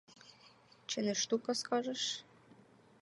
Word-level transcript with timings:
Чи 0.85 1.01
не 1.01 1.15
штука, 1.15 1.55
скажеш? 1.55 2.23